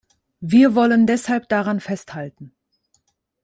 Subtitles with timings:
[0.39, 2.55] Wir wollen deshalb daran festhalten.